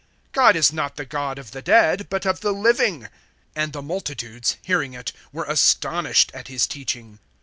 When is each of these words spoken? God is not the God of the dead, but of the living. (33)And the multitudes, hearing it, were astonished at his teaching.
God 0.31 0.55
is 0.55 0.73
not 0.73 0.95
the 0.95 1.05
God 1.05 1.37
of 1.37 1.51
the 1.51 1.61
dead, 1.61 2.07
but 2.09 2.25
of 2.25 2.41
the 2.41 2.51
living. 2.53 3.07
(33)And 3.55 3.71
the 3.71 3.83
multitudes, 3.83 4.57
hearing 4.63 4.93
it, 4.95 5.11
were 5.31 5.45
astonished 5.45 6.31
at 6.33 6.47
his 6.47 6.65
teaching. 6.65 7.19